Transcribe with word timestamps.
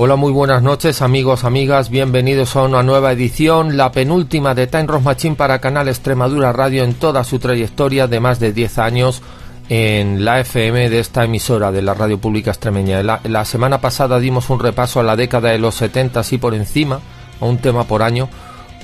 Hola, 0.00 0.14
muy 0.14 0.30
buenas 0.30 0.62
noches 0.62 1.02
amigos, 1.02 1.42
amigas, 1.42 1.90
bienvenidos 1.90 2.54
a 2.54 2.62
una 2.62 2.84
nueva 2.84 3.10
edición, 3.10 3.76
la 3.76 3.90
penúltima 3.90 4.54
de 4.54 4.68
Time 4.68 4.86
Rock 4.86 5.02
Machine 5.02 5.34
para 5.34 5.58
Canal 5.58 5.88
Extremadura 5.88 6.52
Radio 6.52 6.84
en 6.84 6.94
toda 6.94 7.24
su 7.24 7.40
trayectoria 7.40 8.06
de 8.06 8.20
más 8.20 8.38
de 8.38 8.52
10 8.52 8.78
años 8.78 9.22
en 9.68 10.24
la 10.24 10.38
FM 10.38 10.88
de 10.88 11.00
esta 11.00 11.24
emisora 11.24 11.72
de 11.72 11.82
la 11.82 11.94
Radio 11.94 12.16
Pública 12.16 12.52
Extremeña. 12.52 13.02
La, 13.02 13.44
semana 13.44 13.80
pasada 13.80 14.20
dimos 14.20 14.50
un 14.50 14.60
repaso 14.60 15.00
a 15.00 15.02
la 15.02 15.16
década 15.16 15.50
de 15.50 15.58
los 15.58 15.74
70 15.74 16.20
así 16.20 16.38
por 16.38 16.54
encima, 16.54 17.00
a 17.40 17.44
un 17.44 17.58
tema 17.58 17.82
por 17.82 18.04
año. 18.04 18.28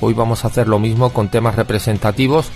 Hoy 0.01 0.15
vamos 0.15 0.45
a 0.45 0.49
hacer 0.49 0.67
lo 0.67 0.81
mismo 0.81 1.11
con 1.13 1.29
temas 1.29 1.55
representativos 1.55 2.51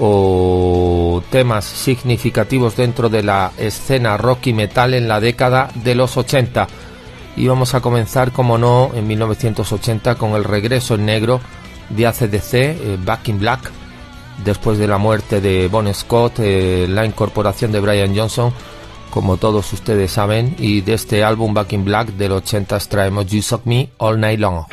o 0.00 1.22
temas 1.30 1.64
significativos 1.64 2.74
dentro 2.74 3.08
de 3.08 3.22
la 3.22 3.52
escena 3.56 4.16
rock 4.16 4.48
y 4.48 4.52
metal 4.52 4.94
en 4.94 5.06
la 5.06 5.20
década 5.20 5.68
de 5.76 5.94
los 5.94 6.16
80 6.16 6.66
y 7.36 7.48
vamos 7.48 7.74
a 7.74 7.80
comenzar, 7.80 8.32
como 8.32 8.58
no, 8.58 8.90
en 8.94 9.06
1980 9.06 10.14
con 10.16 10.32
el 10.32 10.44
regreso 10.44 10.94
en 10.94 11.06
negro 11.06 11.40
de 11.90 12.06
ACDC, 12.06 12.54
eh, 12.54 12.98
Back 13.04 13.28
in 13.28 13.38
Black, 13.38 13.70
después 14.44 14.78
de 14.78 14.86
la 14.86 14.98
muerte 14.98 15.40
de 15.40 15.68
Bon 15.68 15.92
Scott, 15.92 16.38
eh, 16.38 16.86
la 16.88 17.04
incorporación 17.04 17.72
de 17.72 17.80
Brian 17.80 18.16
Johnson, 18.16 18.52
como 19.10 19.36
todos 19.36 19.72
ustedes 19.72 20.12
saben, 20.12 20.56
y 20.58 20.80
de 20.80 20.94
este 20.94 21.24
álbum 21.24 21.54
Back 21.54 21.72
in 21.72 21.84
Black 21.84 22.08
del 22.08 22.32
80 22.32 22.78
traemos 22.80 23.26
You 23.26 23.42
Suck 23.42 23.64
Me 23.66 23.90
All 23.98 24.18
Night 24.20 24.40
Long. 24.40 24.64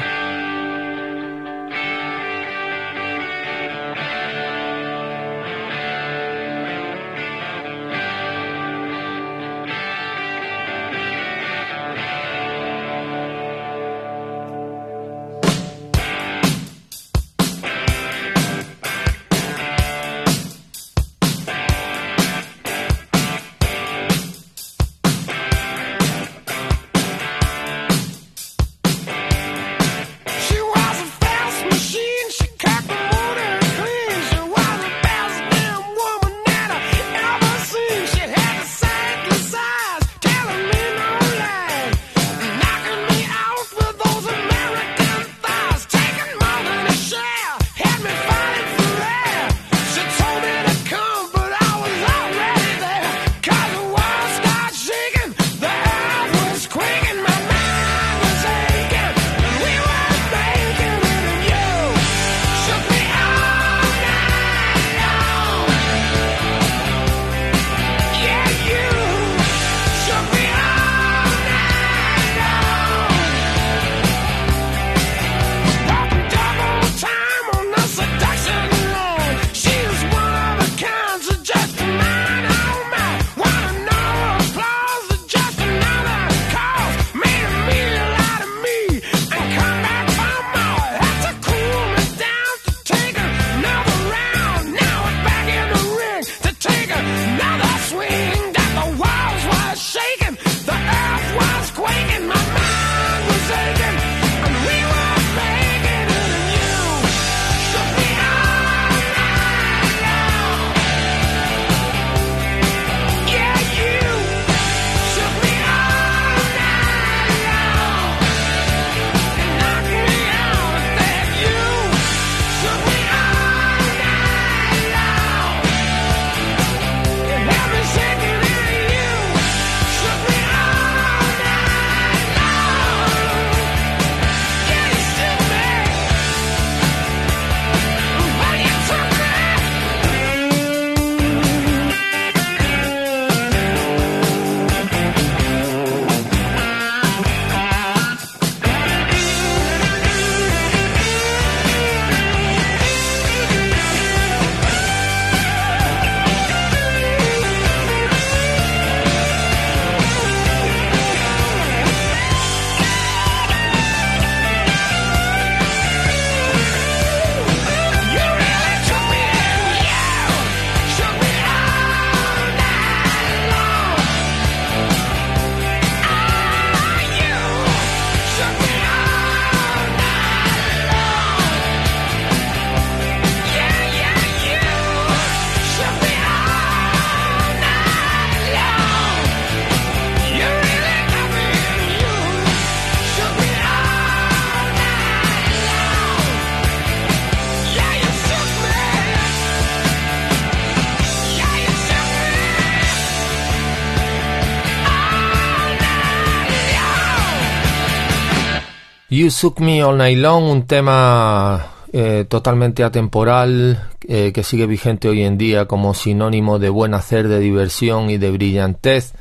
Suck 209.32 209.60
Me 209.62 209.82
All 209.84 209.98
Night 209.98 210.18
Long, 210.18 210.44
un 210.44 210.68
tema 210.68 211.66
eh, 211.94 212.26
totalmente 212.28 212.84
atemporal 212.84 213.90
eh, 214.08 214.32
que 214.34 214.44
sigue 214.44 214.68
vigente 214.68 215.08
hoy 215.08 215.24
en 215.24 215.38
día 215.38 215.66
como 215.66 215.94
sinónimo 215.94 216.60
de 216.60 216.70
buen 216.70 216.94
hacer, 216.94 217.28
de 217.28 217.40
diversión 217.40 218.10
y 218.10 218.18
de 218.18 218.32
brillantez 218.32 219.14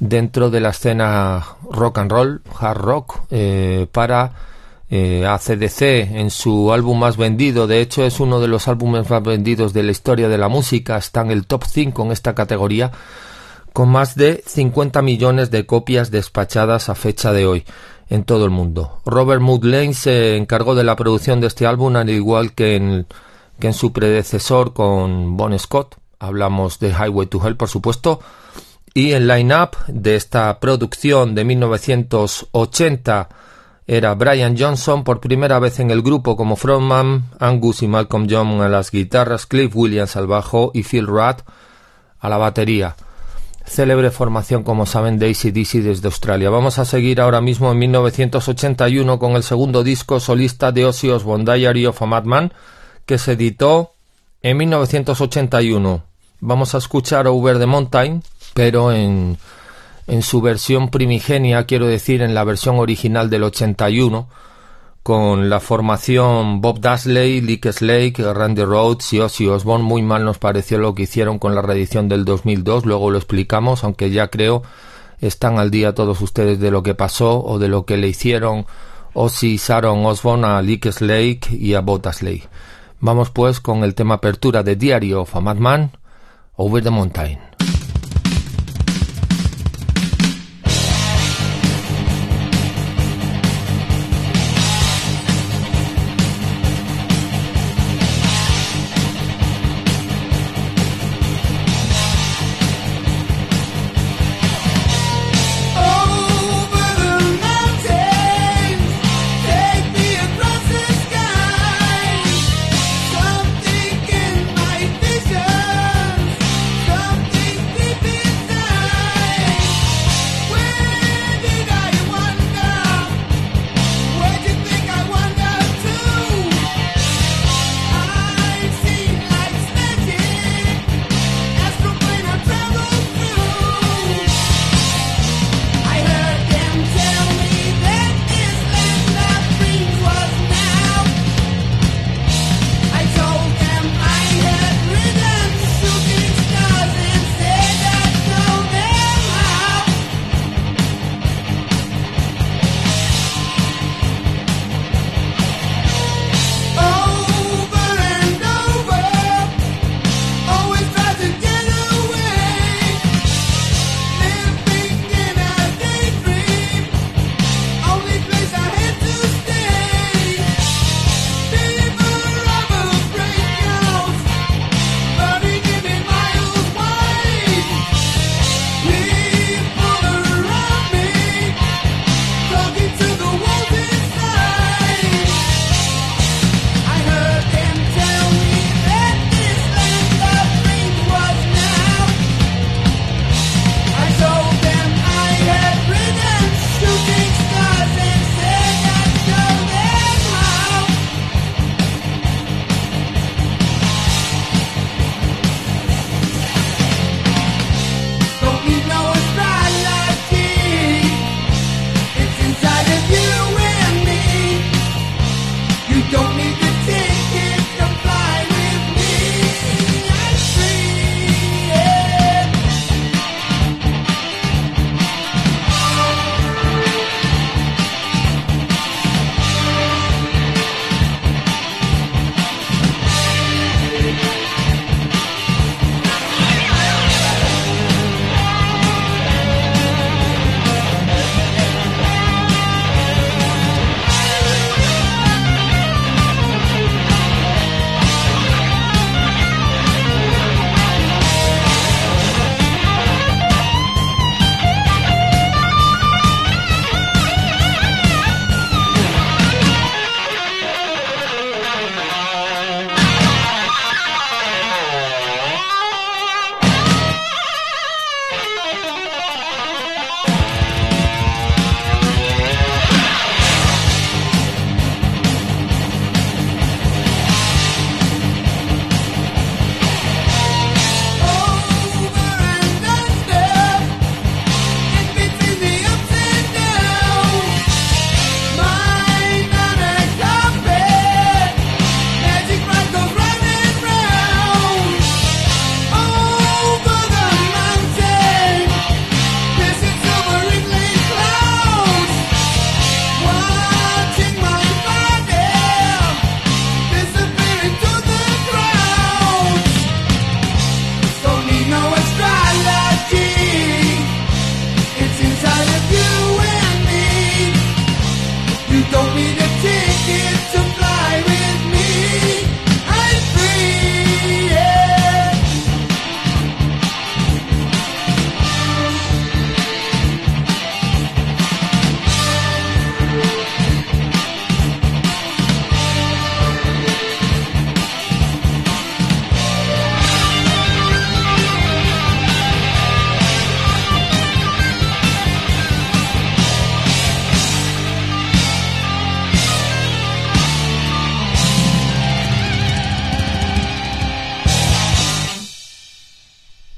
dentro 0.00 0.50
de 0.50 0.60
la 0.60 0.70
escena 0.70 1.44
rock 1.70 1.98
and 1.98 2.10
roll, 2.10 2.42
hard 2.58 2.78
rock, 2.78 3.20
eh, 3.30 3.86
para 3.92 4.32
ACDC 4.90 5.82
en 5.82 6.30
su 6.30 6.72
álbum 6.72 6.98
más 6.98 7.16
vendido. 7.16 7.66
De 7.66 7.80
hecho, 7.80 8.04
es 8.04 8.20
uno 8.20 8.40
de 8.40 8.48
los 8.48 8.68
álbumes 8.68 9.08
más 9.08 9.22
vendidos 9.22 9.72
de 9.72 9.82
la 9.82 9.92
historia 9.92 10.28
de 10.28 10.36
la 10.36 10.48
música. 10.48 10.98
Está 10.98 11.22
en 11.22 11.30
el 11.30 11.46
top 11.46 11.64
5 11.66 12.02
en 12.04 12.12
esta 12.12 12.34
categoría, 12.34 12.90
con 13.72 13.88
más 13.88 14.16
de 14.16 14.42
50 14.46 15.00
millones 15.00 15.50
de 15.50 15.64
copias 15.64 16.10
despachadas 16.10 16.90
a 16.90 16.94
fecha 16.94 17.32
de 17.32 17.46
hoy 17.46 17.64
en 18.12 18.24
todo 18.24 18.44
el 18.44 18.50
mundo. 18.50 19.00
Robert 19.06 19.40
Mood 19.40 19.64
Lane 19.64 19.94
se 19.94 20.36
encargó 20.36 20.74
de 20.74 20.84
la 20.84 20.96
producción 20.96 21.40
de 21.40 21.46
este 21.46 21.66
álbum, 21.66 21.96
al 21.96 22.10
igual 22.10 22.52
que 22.52 22.76
en, 22.76 23.06
que 23.58 23.68
en 23.68 23.72
su 23.72 23.94
predecesor 23.94 24.74
con 24.74 25.38
Bon 25.38 25.58
Scott. 25.58 25.96
Hablamos 26.18 26.78
de 26.78 26.90
Highway 26.90 27.26
to 27.28 27.40
Hell, 27.42 27.56
por 27.56 27.70
supuesto. 27.70 28.20
Y 28.92 29.12
el 29.12 29.26
line-up 29.26 29.78
de 29.88 30.16
esta 30.16 30.60
producción 30.60 31.34
de 31.34 31.44
1980 31.44 33.28
era 33.86 34.14
Brian 34.14 34.56
Johnson 34.58 35.04
por 35.04 35.18
primera 35.18 35.58
vez 35.58 35.80
en 35.80 35.90
el 35.90 36.02
grupo 36.02 36.36
como 36.36 36.56
frontman, 36.56 37.30
Angus 37.40 37.82
y 37.82 37.88
Malcolm 37.88 38.26
Young 38.26 38.60
a 38.60 38.68
las 38.68 38.90
guitarras, 38.90 39.46
Cliff 39.46 39.74
Williams 39.74 40.16
al 40.16 40.26
bajo 40.26 40.70
y 40.74 40.82
Phil 40.82 41.06
Rudd 41.06 41.40
a 42.20 42.28
la 42.28 42.36
batería. 42.36 42.94
Célebre 43.64 44.10
formación, 44.10 44.62
como 44.62 44.86
saben, 44.86 45.18
de 45.18 45.30
ACDC 45.30 45.82
desde 45.82 46.08
Australia. 46.08 46.50
Vamos 46.50 46.78
a 46.78 46.84
seguir 46.84 47.20
ahora 47.20 47.40
mismo 47.40 47.70
en 47.70 47.78
1981 47.78 49.18
con 49.18 49.32
el 49.32 49.42
segundo 49.42 49.82
disco 49.84 50.20
solista 50.20 50.72
de 50.72 50.86
Ozzy 50.86 51.10
Osbourne, 51.10 51.44
Diary 51.44 51.86
of 51.86 52.02
a 52.02 52.06
Madman, 52.06 52.52
que 53.06 53.18
se 53.18 53.32
editó 53.32 53.92
en 54.42 54.56
1981. 54.56 56.02
Vamos 56.40 56.74
a 56.74 56.78
escuchar 56.78 57.26
Over 57.28 57.58
the 57.58 57.66
Mountain, 57.66 58.22
pero 58.54 58.92
en 58.92 59.38
en 60.06 60.22
su 60.22 60.40
versión 60.40 60.88
primigenia, 60.88 61.64
quiero 61.64 61.86
decir, 61.86 62.22
en 62.22 62.34
la 62.34 62.44
versión 62.44 62.78
original 62.78 63.30
del 63.30 63.44
81, 63.44 64.28
con 65.02 65.50
la 65.50 65.60
formación 65.60 66.60
Bob 66.60 66.80
Dasley, 66.80 67.40
Lick 67.40 67.70
Slake, 67.72 68.22
Randy 68.32 68.62
Rhodes 68.62 69.12
y 69.12 69.20
Ozzy 69.20 69.48
Osbourne. 69.48 69.84
Muy 69.84 70.02
mal 70.02 70.24
nos 70.24 70.38
pareció 70.38 70.78
lo 70.78 70.94
que 70.94 71.02
hicieron 71.02 71.38
con 71.38 71.54
la 71.54 71.62
reedición 71.62 72.08
del 72.08 72.24
2002, 72.24 72.86
luego 72.86 73.10
lo 73.10 73.18
explicamos, 73.18 73.84
aunque 73.84 74.10
ya 74.10 74.28
creo 74.28 74.62
están 75.20 75.58
al 75.58 75.70
día 75.70 75.94
todos 75.94 76.20
ustedes 76.20 76.58
de 76.60 76.70
lo 76.70 76.82
que 76.82 76.94
pasó 76.94 77.42
o 77.44 77.58
de 77.58 77.68
lo 77.68 77.86
que 77.86 77.96
le 77.96 78.08
hicieron 78.08 78.66
Ozzy 79.14 79.56
Sharon 79.56 80.04
Osbourne 80.04 80.46
a 80.46 80.62
Lick 80.62 80.90
Slake 80.90 81.52
y 81.52 81.74
a 81.74 81.80
Bob 81.80 82.02
Dasley. 82.02 82.42
Vamos 83.00 83.30
pues 83.30 83.60
con 83.60 83.84
el 83.84 83.94
tema 83.94 84.14
apertura 84.14 84.62
de 84.62 84.76
Diary 84.76 85.14
of 85.14 85.34
a 85.34 85.40
Madman, 85.40 85.92
Over 86.56 86.82
the 86.82 86.90
Mountain. 86.90 87.38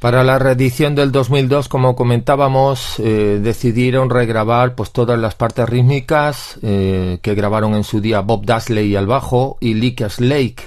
Para 0.04 0.22
la 0.22 0.38
reedición 0.38 0.94
del 0.94 1.12
2002, 1.12 1.70
como 1.70 1.96
comentábamos, 1.96 2.98
eh, 2.98 3.40
decidieron 3.42 4.10
regrabar 4.10 4.74
pues 4.74 4.92
todas 4.92 5.18
las 5.18 5.34
partes 5.34 5.66
rítmicas 5.66 6.58
eh, 6.60 7.20
que 7.22 7.34
grabaron 7.34 7.74
en 7.74 7.84
su 7.84 8.02
día 8.02 8.20
Bob 8.20 8.44
Dasley 8.44 8.96
al 8.96 9.06
bajo 9.06 9.56
y 9.60 9.72
Lickers 9.72 10.20
Lake 10.20 10.64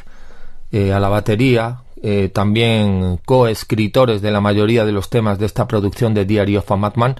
eh, 0.71 0.91
a 0.91 0.99
la 0.99 1.09
batería, 1.09 1.81
también 2.33 3.19
coescritores 3.25 4.23
de 4.23 4.31
la 4.31 4.41
mayoría 4.41 4.85
de 4.85 4.91
los 4.91 5.11
temas 5.11 5.37
de 5.37 5.45
esta 5.45 5.67
producción 5.67 6.15
de 6.15 6.25
Diary 6.25 6.57
of 6.57 6.71
a 6.71 6.75
Madman. 6.75 7.17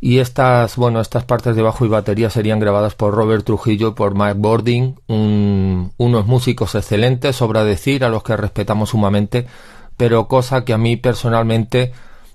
Y 0.00 0.18
estas, 0.18 0.76
bueno, 0.76 1.00
estas 1.00 1.24
partes 1.24 1.56
de 1.56 1.62
bajo 1.62 1.84
y 1.84 1.88
batería 1.88 2.30
serían 2.30 2.60
grabadas 2.60 2.94
por 2.94 3.12
Robert 3.12 3.44
Trujillo 3.44 3.96
por 3.96 4.14
Mike 4.14 4.36
Bording, 4.36 4.94
unos 5.08 6.26
músicos 6.26 6.76
excelentes, 6.76 7.34
sobra 7.34 7.64
decir, 7.64 8.04
a 8.04 8.08
los 8.08 8.22
que 8.22 8.36
respetamos 8.36 8.90
sumamente 8.90 9.46
pero 9.96 10.28
cosa 10.28 10.64
que 10.64 10.72
a 10.72 10.78
mí 10.78 10.96
personalmente 10.96 11.92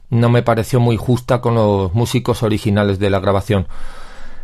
no 0.10 0.30
me 0.30 0.44
pareció 0.44 0.80
muy 0.80 0.98
justa 0.98 1.42
con 1.42 1.56
los 1.56 1.94
músicos 1.94 2.44
originales 2.44 3.00
de 3.00 3.10
la 3.10 3.20
grabación. 3.20 3.68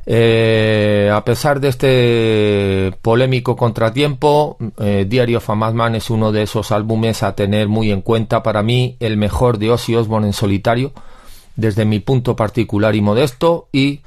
Eh, 0.07 1.09
a 1.11 1.25
pesar 1.25 1.59
de 1.59 1.69
este 1.69 2.97
polémico 3.01 3.55
contratiempo, 3.55 4.57
eh, 4.79 5.05
Diary 5.09 5.35
of 5.35 5.49
a 5.49 5.55
Madman 5.55 5.95
es 5.95 6.11
uno 6.11 6.31
de 6.31 6.43
esos 6.43 6.71
álbumes 6.71 7.23
a 7.23 7.33
tener 7.35 7.67
muy 7.67 7.91
en 7.91 8.01
cuenta 8.01 8.43
para 8.43 8.61
mí, 8.61 8.97
el 8.99 9.17
mejor 9.17 9.57
de 9.57 9.71
Ozzy 9.71 9.95
Osbourne 9.95 10.27
en 10.27 10.33
solitario, 10.33 10.93
desde 11.55 11.85
mi 11.85 11.99
punto 11.99 12.35
particular 12.35 12.95
y 12.95 13.01
modesto, 13.01 13.67
y 13.71 14.01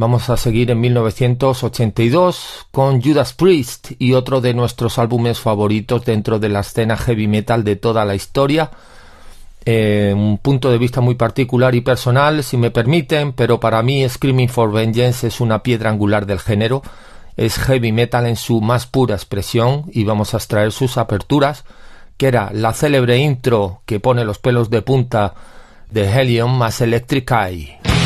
Vamos 0.00 0.30
a 0.30 0.38
seguir 0.38 0.70
en 0.70 0.80
1982 0.80 2.68
con 2.70 3.02
Judas 3.02 3.34
Priest 3.34 3.90
y 3.98 4.14
otro 4.14 4.40
de 4.40 4.54
nuestros 4.54 4.98
álbumes 4.98 5.40
favoritos 5.40 6.06
dentro 6.06 6.38
de 6.38 6.48
la 6.48 6.60
escena 6.60 6.96
heavy 6.96 7.28
metal 7.28 7.64
de 7.64 7.76
toda 7.76 8.06
la 8.06 8.14
historia. 8.14 8.70
Eh, 9.66 10.14
un 10.16 10.38
punto 10.38 10.70
de 10.70 10.78
vista 10.78 11.02
muy 11.02 11.16
particular 11.16 11.74
y 11.74 11.82
personal, 11.82 12.42
si 12.42 12.56
me 12.56 12.70
permiten, 12.70 13.34
pero 13.34 13.60
para 13.60 13.82
mí 13.82 14.08
Screaming 14.08 14.48
for 14.48 14.72
Vengeance 14.72 15.26
es 15.26 15.38
una 15.38 15.62
piedra 15.62 15.90
angular 15.90 16.24
del 16.24 16.40
género. 16.40 16.80
Es 17.36 17.58
heavy 17.58 17.92
metal 17.92 18.26
en 18.26 18.36
su 18.36 18.62
más 18.62 18.86
pura 18.86 19.16
expresión 19.16 19.84
y 19.92 20.04
vamos 20.04 20.32
a 20.32 20.38
extraer 20.38 20.72
sus 20.72 20.96
aperturas, 20.96 21.66
que 22.16 22.28
era 22.28 22.50
la 22.54 22.72
célebre 22.72 23.18
intro 23.18 23.82
que 23.84 24.00
pone 24.00 24.24
los 24.24 24.38
pelos 24.38 24.70
de 24.70 24.80
punta 24.80 25.34
de 25.90 26.10
Helium 26.10 26.56
más 26.56 26.80
Electric 26.80 27.30
Eye. 27.32 27.99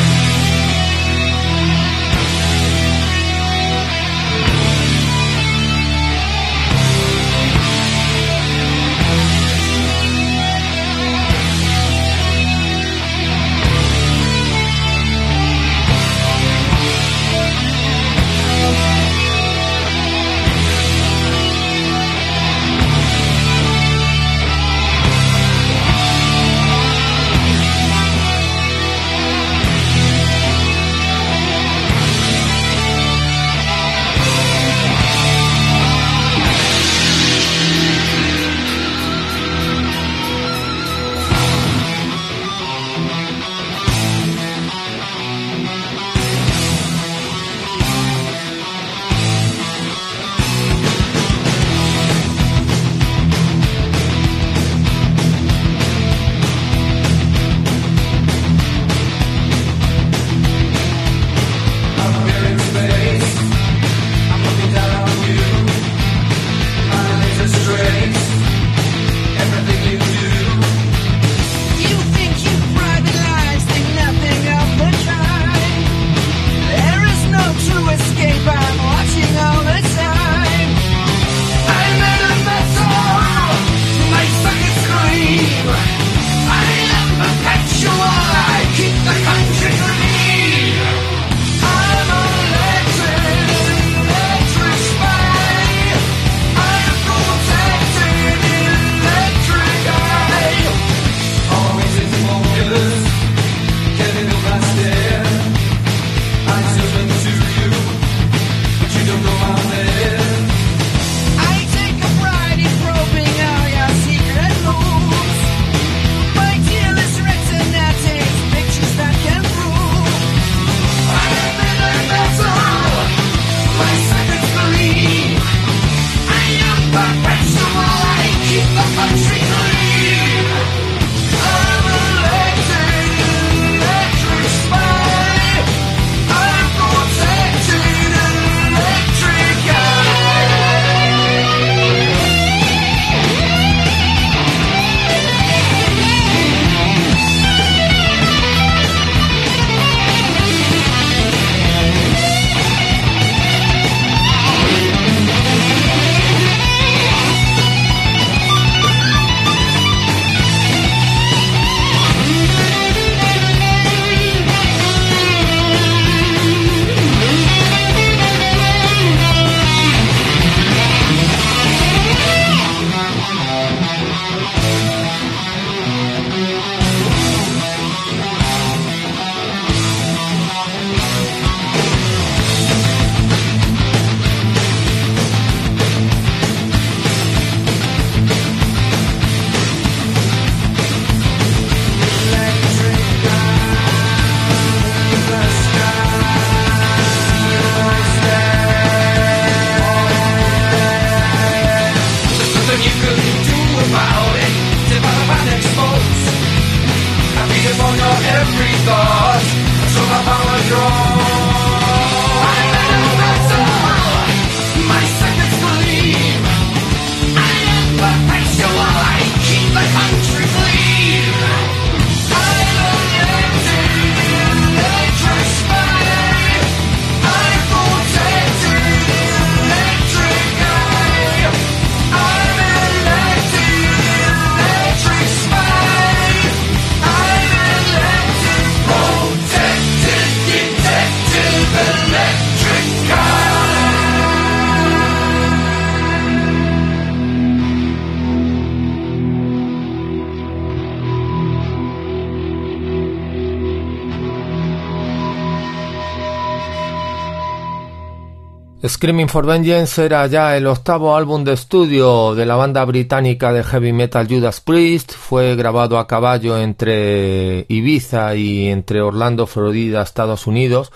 Screaming 258.86 259.30
for 259.30 259.46
Vengeance 259.46 260.04
era 260.04 260.26
ya 260.26 260.58
el 260.58 260.66
octavo 260.66 261.16
álbum 261.16 261.42
de 261.42 261.54
estudio 261.54 262.34
de 262.34 262.44
la 262.44 262.54
banda 262.56 262.84
británica 262.84 263.50
de 263.50 263.64
heavy 263.64 263.94
metal 263.94 264.28
Judas 264.28 264.60
Priest. 264.60 265.12
Fue 265.12 265.56
grabado 265.56 265.98
a 265.98 266.06
caballo 266.06 266.58
entre 266.58 267.64
Ibiza 267.68 268.34
y 268.34 268.68
entre 268.68 269.00
Orlando, 269.00 269.46
Florida, 269.46 270.02
Estados 270.02 270.46
Unidos. 270.46 270.92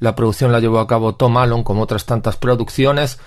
La 0.00 0.16
producción 0.16 0.50
la 0.50 0.58
llevó 0.58 0.80
a 0.80 0.88
cabo 0.88 1.14
Tom 1.14 1.36
Allen, 1.36 1.62
como 1.62 1.82
otras 1.82 2.06
tantas 2.06 2.36
producciones 2.36 3.20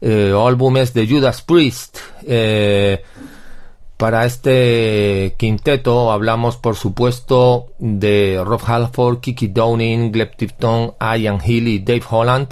eh, 0.00 0.32
álbumes 0.34 0.94
de 0.94 1.06
Judas 1.06 1.42
Priest. 1.42 1.98
Eh, 2.26 3.02
para 3.98 4.24
este 4.24 5.34
quinteto 5.36 6.12
hablamos, 6.12 6.56
por 6.56 6.76
supuesto, 6.76 7.66
de 7.78 8.40
Rob 8.42 8.62
Halford, 8.64 9.20
Kiki 9.20 9.48
Downing, 9.48 10.12
Gleb 10.12 10.34
Tipton, 10.34 10.94
Ian 10.98 11.40
Hill 11.44 11.68
y 11.68 11.80
Dave 11.80 12.04
Holland 12.08 12.48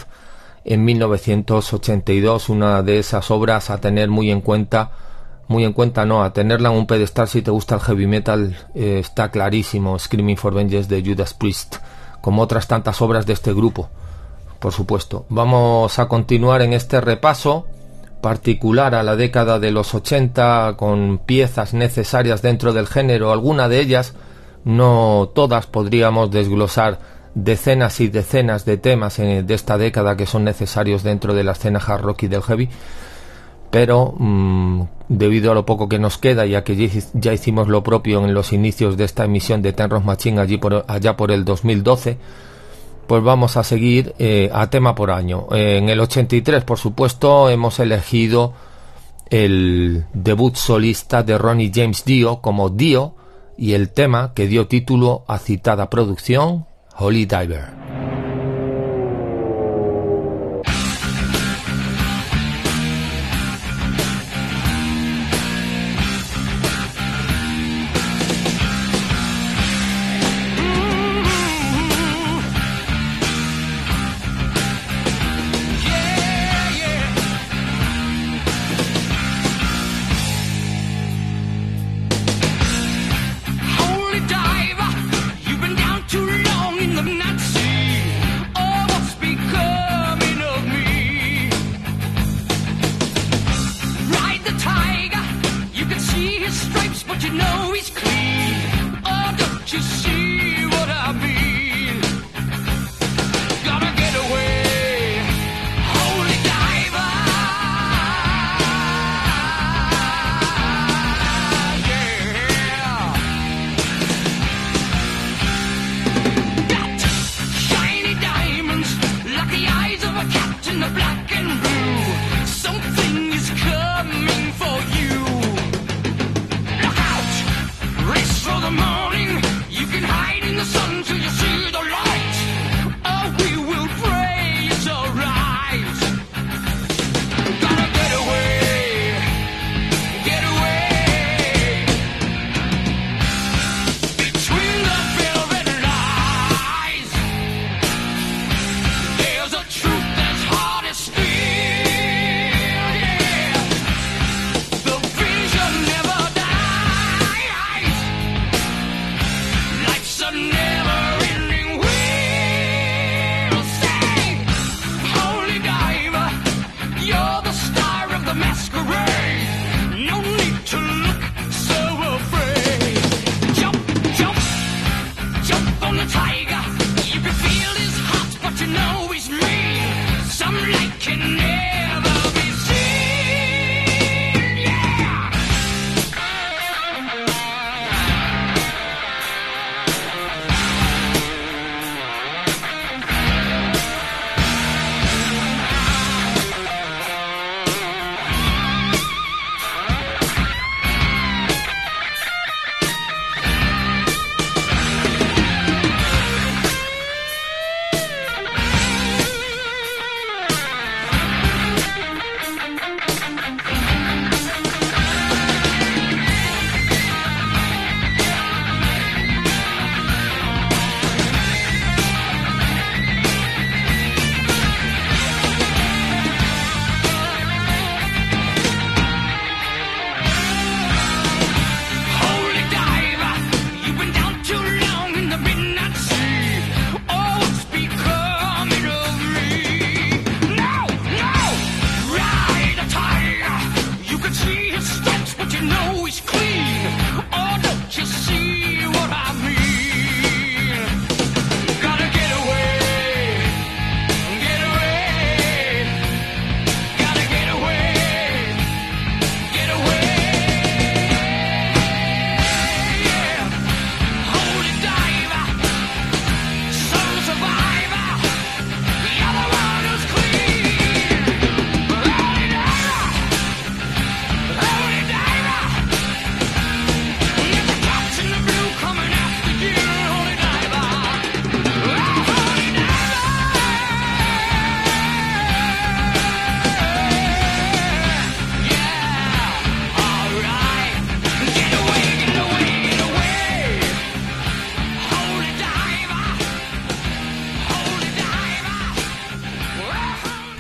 en 0.70 0.85
1982, 0.85 2.50
una 2.50 2.83
de 2.83 2.98
esas 2.98 3.31
obras 3.31 3.70
a 3.70 3.78
tener 3.78 4.11
muy 4.11 4.31
en 4.31 4.42
cuenta, 4.42 4.90
muy 5.46 5.64
en 5.64 5.72
cuenta 5.72 6.04
no, 6.04 6.22
a 6.22 6.35
tenerla 6.35 6.68
en 6.68 6.76
un 6.76 6.87
pedestal 6.87 7.26
si 7.26 7.40
te 7.40 7.50
gusta 7.50 7.76
el 7.76 7.81
heavy 7.81 8.07
metal, 8.07 8.54
eh, 8.74 8.98
está 8.98 9.31
clarísimo, 9.31 9.98
Screaming 9.98 10.37
for 10.37 10.52
Vengeance 10.52 10.94
de 10.94 11.02
Judas 11.02 11.33
Priest, 11.33 11.76
como 12.20 12.42
otras 12.42 12.68
tantas 12.68 13.00
obras 13.00 13.24
de 13.24 13.33
este 13.33 13.54
grupo, 13.54 13.88
por 14.59 14.74
supuesto. 14.74 15.24
Vamos 15.31 15.98
a 15.98 16.07
continuar 16.07 16.61
en 16.61 16.74
este 16.74 17.00
repaso 17.00 17.64
particular 18.20 18.94
a 18.94 19.02
la 19.02 19.16
década 19.16 19.59
de 19.59 19.70
los 19.70 19.94
80 19.94 20.74
con 20.76 21.16
piezas 21.24 21.72
necesarias 21.72 22.42
dentro 22.42 22.74
del 22.74 22.88
género, 22.88 23.33
alguna 23.33 23.70
de 23.70 23.81
ellas, 23.81 24.12
no 24.64 25.31
todas 25.35 25.66
podríamos 25.66 26.31
desglosar 26.31 26.98
decenas 27.44 28.01
y 28.01 28.09
decenas 28.09 28.64
de 28.64 28.77
temas 28.77 29.18
de 29.18 29.55
esta 29.55 29.79
década 29.79 30.16
que 30.16 30.27
son 30.27 30.44
necesarios 30.44 31.03
dentro 31.03 31.35
de 31.35 31.44
la 31.44 31.53
escena 31.53 31.81
hard 31.85 32.03
rock 32.03 32.24
y 32.24 32.29
del 32.29 32.42
heavy 32.42 32.68
pero 33.70 34.14
mm, 34.16 34.83
debido 35.09 35.53
a 35.53 35.55
lo 35.55 35.66
poco 35.66 35.88
que 35.88 35.98
nos 35.98 36.18
queda 36.18 36.46
ya 36.46 36.64
que 36.64 36.90
ya 37.14 37.33
hicimos 37.33 37.68
lo 37.68 37.83
propio 37.83 38.24
en 38.24 38.35
los 38.35 38.53
inicios 38.53 38.96
de 38.96 39.05
esta 39.05 39.24
emisión 39.24 39.62
de 39.62 39.72
Ten 39.72 39.90
Rock 39.90 40.05
Machine 40.05 40.40
allí 40.40 40.59
por, 40.59 40.85
allá 40.88 41.16
por 41.16 41.31
el 41.31 41.44
2012 41.44 42.18
pues 43.07 43.22
vamos 43.22 43.57
a 43.57 43.64
seguir 43.64 44.14
eh, 44.18 44.51
a 44.53 44.68
tema 44.68 44.94
por 44.94 45.11
año. 45.11 45.46
En 45.53 45.88
el 45.88 46.01
83 46.01 46.64
por 46.64 46.79
supuesto 46.79 47.48
hemos 47.48 47.79
elegido 47.79 48.53
el 49.31 50.05
debut 50.12 50.57
solista 50.57 51.22
de 51.22 51.38
Ronnie 51.38 51.72
James 51.74 52.05
Dio 52.05 52.40
como 52.40 52.68
Dio 52.68 53.14
y 53.57 53.72
el 53.74 53.90
tema 53.90 54.33
que 54.35 54.46
dio 54.46 54.66
título 54.66 55.24
a 55.27 55.38
citada 55.38 55.90
producción 55.90 56.67
Holy 56.98 57.24
Diver. 57.26 57.72
You 57.78 58.08
can 58.08 58.17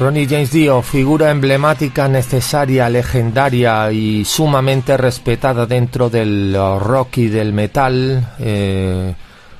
Ronnie 0.08 0.26
James 0.26 0.50
Dio, 0.50 0.80
figura 0.80 1.30
emblemática, 1.30 2.08
necesaria, 2.08 2.88
legendaria 2.88 3.92
y 3.92 4.24
sumamente 4.24 4.96
respetada 4.96 5.66
dentro 5.66 6.08
del 6.08 6.56
rock 6.80 7.18
y 7.18 7.28
del 7.28 7.52
metal 7.52 8.26
eh, 8.38 9.14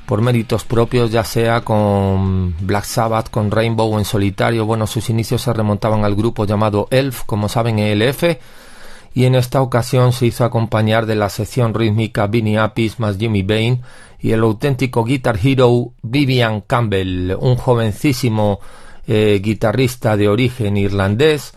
por 0.07 0.23
méritos 0.23 0.65
propios, 0.65 1.13
ya 1.13 1.23
sea 1.23 1.61
con 1.61 2.55
Black 2.61 2.85
Sabbath, 2.85 3.29
con 3.29 3.51
Rainbow 3.51 3.99
en 3.99 4.07
solitario. 4.07 4.65
Bueno, 4.65 4.87
sus 4.87 5.11
inicios 5.11 5.43
se 5.43 5.53
remontaban 5.53 6.07
al 6.07 6.15
grupo 6.15 6.47
llamado 6.47 6.89
Elf, 6.91 7.25
como 7.27 7.51
saben, 7.51 7.79
ELF, 7.79 8.39
y 9.13 9.27
en 9.27 9.35
esta 9.35 9.61
ocasión 9.61 10.15
se 10.15 10.25
hizo 10.25 10.47
acompañar 10.47 11.05
de 11.05 11.17
la 11.17 11.29
sección 11.29 11.75
rítmica 11.75 12.27
Vinnie 12.27 12.57
Appice 12.57 12.97
más 13.01 13.19
Jimmy 13.19 13.43
Bain 13.43 13.83
y 14.19 14.31
el 14.31 14.41
auténtico 14.41 15.05
guitar 15.05 15.39
hero 15.45 15.93
Vivian 16.01 16.63
Campbell, 16.63 17.37
un 17.39 17.57
jovencísimo 17.57 18.61
eh, 19.11 19.41
guitarrista 19.43 20.19
de 20.19 20.29
origen 20.29 20.77
irlandés 20.77 21.55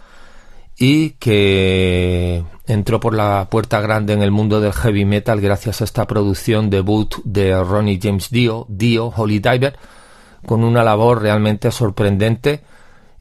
y 0.78 1.12
que 1.12 2.46
entró 2.66 3.02
por 3.02 3.14
la 3.14 3.50
puerta 3.52 3.82
grande 3.82 4.14
en 4.14 4.22
el 4.22 4.32
mundo 4.32 4.62
del 4.62 4.72
heavy 4.72 5.04
metal 5.04 5.42
gracias 5.42 5.82
a 5.82 5.84
esta 5.84 6.08
producción 6.08 6.70
debut 6.70 7.16
de 7.26 7.62
Ronnie 7.62 8.00
James 8.02 8.30
Dio, 8.30 8.66
Dio, 8.70 9.08
Holy 9.08 9.40
Diver, 9.40 9.78
con 10.46 10.64
una 10.64 10.82
labor 10.82 11.22
realmente 11.22 11.72
sorprendente. 11.72 12.62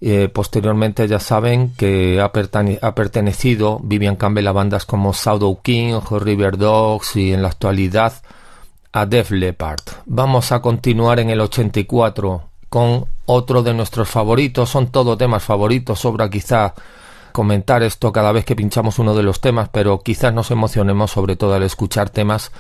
Eh, 0.00 0.30
posteriormente 0.32 1.08
ya 1.08 1.18
saben 1.18 1.74
que 1.76 2.20
ha, 2.20 2.32
pertenecido 2.32 3.80
Vivian 3.82 4.14
Campbell 4.14 4.46
a 4.46 4.52
bandas 4.52 4.86
como 4.86 5.12
Shadow 5.12 5.60
King, 5.60 6.00
River 6.08 6.56
Dogs 6.56 7.16
y 7.16 7.32
en 7.32 7.42
la 7.42 7.48
actualidad 7.48 8.14
a 8.92 9.06
Def 9.06 9.32
Leppard. 9.32 9.82
Vamos 10.06 10.52
a 10.52 10.62
continuar 10.62 11.18
en 11.18 11.30
el 11.30 11.40
84 11.40 12.49
con 12.70 13.04
otro 13.26 13.62
de 13.62 13.74
nuestros 13.74 14.08
favoritos. 14.08 14.70
Son 14.70 14.86
todos 14.86 15.18
temas 15.18 15.42
favoritos. 15.42 16.00
Sobra 16.00 16.30
quizá 16.30 16.72
comentar 17.32 17.82
esto 17.82 18.10
cada 18.10 18.32
vez 18.32 18.44
que 18.44 18.56
pinchamos 18.56 18.98
uno 18.98 19.14
de 19.14 19.22
los 19.22 19.40
temas, 19.40 19.68
pero 19.68 19.98
quizás 20.00 20.32
nos 20.32 20.50
emocionemos 20.50 21.10
sobre 21.10 21.36
todo 21.36 21.54
al 21.54 21.62
escuchar 21.62 22.08
temas 22.08 22.50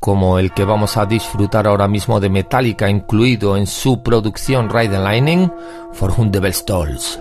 como 0.00 0.38
el 0.38 0.52
que 0.52 0.64
vamos 0.64 0.96
a 0.96 1.06
disfrutar 1.06 1.66
ahora 1.66 1.88
mismo 1.88 2.20
de 2.20 2.30
Metallica, 2.30 2.88
incluido 2.88 3.56
en 3.56 3.66
su 3.66 4.02
producción 4.02 4.70
Ride 4.70 4.90
the 4.90 4.98
Lightning, 4.98 5.50
For 5.92 6.12
Whom 6.12 6.30
the 6.30 6.38
Bell 6.38 6.54
Stalls. 6.54 7.18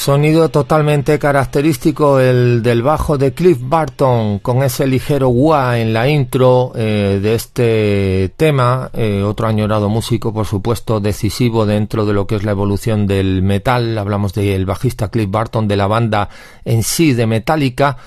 Sonido 0.00 0.48
totalmente 0.48 1.18
característico 1.18 2.20
el 2.20 2.62
del 2.62 2.82
bajo 2.82 3.18
de 3.18 3.34
Cliff 3.34 3.58
Barton 3.60 4.38
con 4.38 4.62
ese 4.62 4.86
ligero 4.86 5.28
wah 5.28 5.78
en 5.78 5.92
la 5.92 6.08
intro 6.08 6.72
eh, 6.74 7.20
de 7.22 7.34
este 7.34 8.32
tema, 8.34 8.88
eh, 8.94 9.22
otro 9.22 9.46
añorado 9.46 9.90
músico 9.90 10.32
por 10.32 10.46
supuesto 10.46 11.00
decisivo 11.00 11.66
dentro 11.66 12.06
de 12.06 12.14
lo 12.14 12.26
que 12.26 12.36
es 12.36 12.44
la 12.44 12.52
evolución 12.52 13.06
del 13.06 13.42
metal, 13.42 13.98
hablamos 13.98 14.32
del 14.32 14.64
bajista 14.64 15.10
Cliff 15.10 15.30
Barton 15.30 15.68
de 15.68 15.76
la 15.76 15.86
banda 15.86 16.30
en 16.64 16.82
sí 16.82 17.12
de 17.12 17.26
Metallica. 17.26 17.98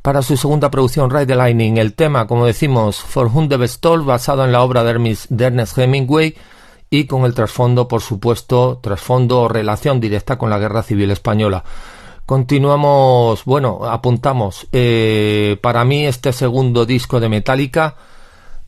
Para 0.00 0.22
su 0.22 0.38
segunda 0.38 0.70
producción 0.70 1.10
Ride 1.10 1.26
the 1.26 1.36
Lightning, 1.36 1.76
el 1.76 1.92
tema 1.92 2.26
como 2.26 2.46
decimos 2.46 2.96
For 2.96 3.26
Whom 3.26 3.50
the 3.50 3.58
basado 3.58 4.46
en 4.46 4.52
la 4.52 4.62
obra 4.62 4.84
de 4.84 4.92
Ernest 4.92 5.76
Hemingway 5.76 6.34
y 6.92 7.06
con 7.06 7.24
el 7.24 7.32
trasfondo, 7.32 7.88
por 7.88 8.02
supuesto, 8.02 8.78
trasfondo 8.82 9.40
o 9.40 9.48
relación 9.48 9.98
directa 9.98 10.36
con 10.36 10.50
la 10.50 10.58
Guerra 10.58 10.82
Civil 10.82 11.10
Española. 11.10 11.64
Continuamos, 12.26 13.46
bueno, 13.46 13.86
apuntamos. 13.86 14.68
Eh, 14.72 15.56
para 15.62 15.86
mí 15.86 16.04
este 16.04 16.34
segundo 16.34 16.84
disco 16.84 17.18
de 17.18 17.30
Metallica, 17.30 17.96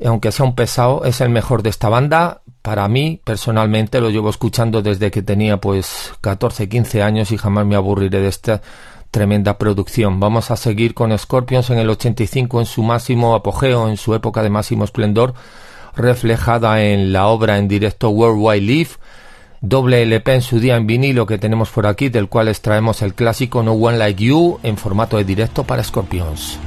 aunque 0.02 0.32
sea 0.32 0.46
un 0.46 0.54
pesado, 0.54 1.04
es 1.04 1.20
el 1.20 1.28
mejor 1.28 1.62
de 1.62 1.68
esta 1.68 1.90
banda. 1.90 2.40
Para 2.62 2.88
mí, 2.88 3.20
personalmente, 3.22 4.00
lo 4.00 4.08
llevo 4.08 4.30
escuchando 4.30 4.80
desde 4.80 5.10
que 5.10 5.20
tenía 5.20 5.58
pues 5.58 6.14
14, 6.22 6.66
15 6.66 7.02
años 7.02 7.30
y 7.30 7.36
jamás 7.36 7.66
me 7.66 7.76
aburriré 7.76 8.20
de 8.20 8.28
esta 8.28 8.62
tremenda 9.10 9.58
producción. 9.58 10.18
Vamos 10.18 10.50
a 10.50 10.56
seguir 10.56 10.94
con 10.94 11.16
Scorpions 11.18 11.68
en 11.68 11.76
el 11.76 11.90
85 11.90 12.60
en 12.60 12.66
su 12.66 12.82
máximo 12.82 13.34
apogeo, 13.34 13.90
en 13.90 13.98
su 13.98 14.14
época 14.14 14.42
de 14.42 14.48
máximo 14.48 14.84
esplendor 14.84 15.34
reflejada 15.96 16.82
en 16.82 17.12
la 17.12 17.26
obra 17.26 17.58
en 17.58 17.68
directo 17.68 18.10
World 18.10 18.38
Wide 18.40 18.60
Live, 18.60 18.90
doble 19.60 20.02
LP 20.02 20.34
en 20.34 20.42
su 20.42 20.60
día 20.60 20.76
en 20.76 20.86
vinilo 20.86 21.26
que 21.26 21.38
tenemos 21.38 21.70
por 21.70 21.86
aquí, 21.86 22.08
del 22.08 22.28
cual 22.28 22.48
extraemos 22.48 23.02
el 23.02 23.14
clásico 23.14 23.62
No 23.62 23.72
One 23.72 23.98
Like 23.98 24.22
You 24.24 24.58
en 24.62 24.76
formato 24.76 25.16
de 25.16 25.24
directo 25.24 25.64
para 25.64 25.82
Scorpions. 25.82 26.58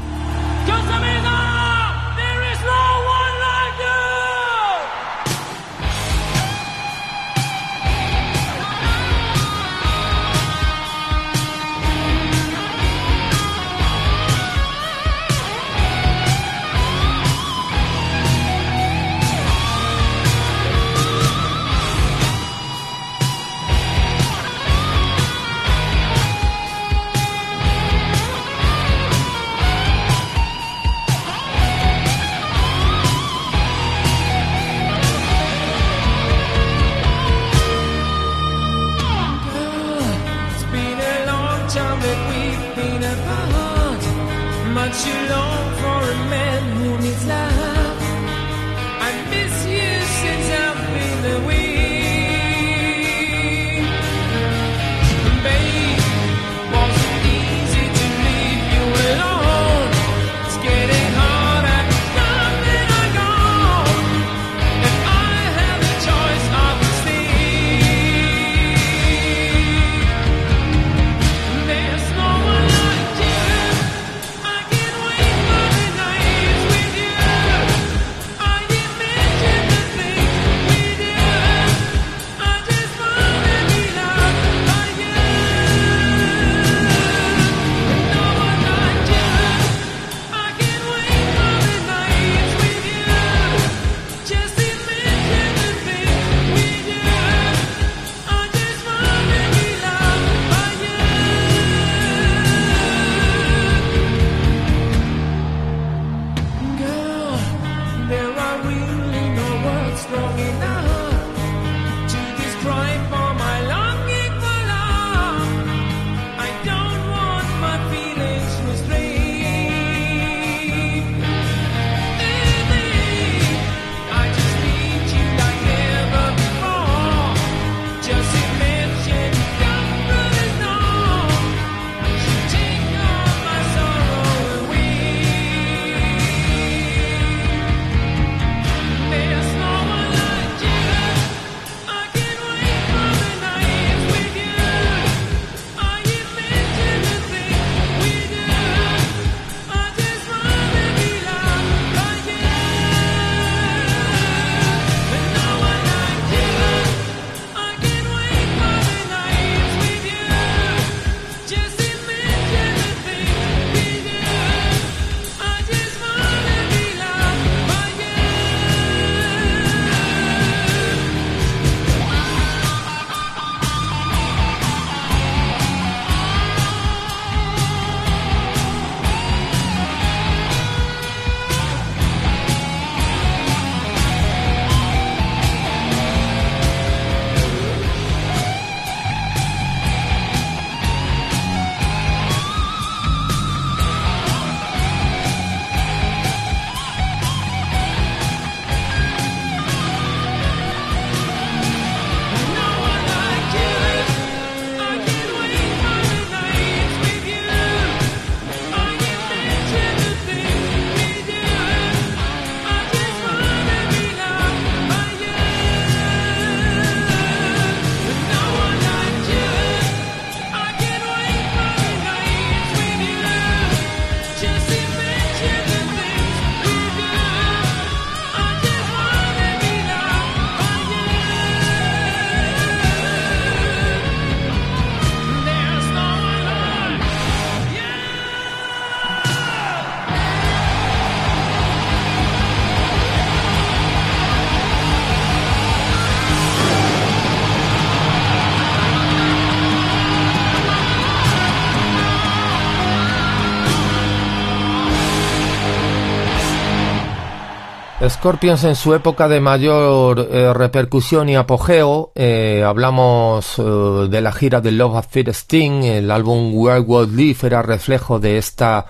Scorpions 258.09 258.63
en 258.63 258.75
su 258.75 258.93
época 258.93 259.27
de 259.27 259.39
mayor 259.39 260.27
eh, 260.31 260.53
repercusión 260.53 261.29
y 261.29 261.35
apogeo, 261.35 262.11
eh, 262.15 262.63
hablamos 262.65 263.59
eh, 263.59 263.61
de 264.09 264.21
la 264.21 264.31
gira 264.31 264.61
de 264.61 264.71
Love 264.71 265.05
Fear 265.09 265.29
Sting, 265.29 265.83
el 265.83 266.11
álbum 266.11 266.53
World 266.53 266.85
War 266.87 267.07
Live 267.07 267.39
era 267.43 267.61
reflejo 267.61 268.19
de 268.19 268.37
esta 268.37 268.85